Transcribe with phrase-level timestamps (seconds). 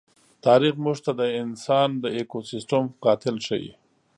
[0.45, 3.71] تاریخ موږ ته انسان د ایکوسېسټم قاتل ښيي.